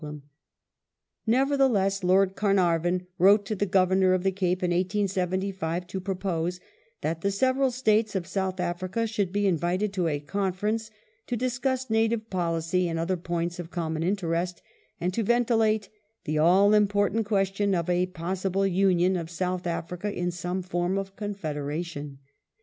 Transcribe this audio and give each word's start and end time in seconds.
Attemp 0.01 0.21
Nevertheless, 1.27 2.03
Lord 2.03 2.35
Carnarvon 2.35 3.05
wrote 3.19 3.45
to 3.45 3.53
the 3.53 3.67
Governor 3.67 4.13
of 4.15 4.23
the 4.23 4.31
federation 4.31 4.69
^P^ 4.69 4.69
^^ 4.69 4.69
1875 4.71 5.85
to 5.85 5.99
propose 5.99 6.59
that 7.01 7.21
the 7.21 7.29
several 7.29 7.69
States 7.69 8.15
of 8.15 8.25
South 8.25 8.59
Africa 8.59 9.05
should 9.05 9.31
be 9.31 9.45
invited 9.45 9.93
to 9.93 10.07
a 10.07 10.19
Confei 10.19 10.69
ence 10.71 10.91
to 11.27 11.37
discuss 11.37 11.91
native 11.91 12.31
policy 12.31 12.87
and 12.87 12.97
other 12.97 13.15
points 13.15 13.59
of 13.59 13.69
common 13.69 14.01
interest, 14.01 14.63
and 14.99 15.13
to 15.13 15.21
ventilate 15.21 15.89
*'the 16.25 16.37
all 16.39 16.73
im 16.73 16.87
portant 16.87 17.27
question 17.27 17.75
of 17.75 17.87
a 17.87 18.07
possible 18.07 18.65
union 18.65 19.15
of 19.15 19.29
South 19.29 19.65
Afriai 19.65 20.15
in 20.15 20.31
some 20.31 20.63
form 20.63 20.97
of 20.97 21.15
confederation 21.15 22.17